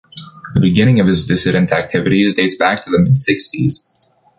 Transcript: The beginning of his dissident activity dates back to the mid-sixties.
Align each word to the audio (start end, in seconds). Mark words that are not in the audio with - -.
The 0.55 0.59
beginning 0.61 0.99
of 0.99 1.05
his 1.05 1.27
dissident 1.27 1.71
activity 1.71 2.27
dates 2.31 2.55
back 2.57 2.83
to 2.85 2.89
the 2.89 2.97
mid-sixties. 2.97 3.93